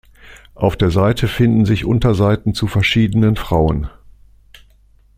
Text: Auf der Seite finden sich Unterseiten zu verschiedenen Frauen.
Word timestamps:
Auf 0.55 0.75
der 0.77 0.89
Seite 0.89 1.27
finden 1.27 1.65
sich 1.65 1.85
Unterseiten 1.85 2.55
zu 2.55 2.65
verschiedenen 2.65 3.35
Frauen. 3.35 3.87